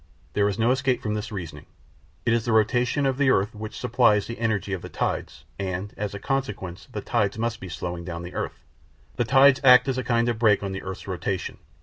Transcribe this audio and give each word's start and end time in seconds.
There 0.33 0.49
is 0.49 0.57
no 0.57 0.71
escape 0.71 0.99
from 1.03 1.13
this 1.13 1.31
reasoning. 1.31 1.67
It 2.25 2.33
is 2.33 2.45
the 2.45 2.51
rotation 2.51 3.05
of 3.05 3.19
the 3.19 3.29
earth 3.29 3.53
which 3.53 3.77
supplies 3.77 4.25
the 4.25 4.39
energy 4.39 4.73
of 4.73 4.81
the 4.81 4.89
tides, 4.89 5.43
and, 5.59 5.93
as 5.95 6.15
a 6.15 6.19
consequence, 6.19 6.87
the 6.91 7.01
tides 7.01 7.37
must 7.37 7.59
be 7.59 7.69
slowing 7.69 8.03
down 8.03 8.23
the 8.23 8.33
earth. 8.33 8.63
The 9.17 9.25
tides 9.25 9.61
act 9.63 9.87
as 9.87 9.99
a 9.99 10.03
kind 10.03 10.27
of 10.27 10.39
brake 10.39 10.63
on 10.63 10.71
the 10.71 10.81
earth's 10.81 11.07
rotation. 11.07 11.59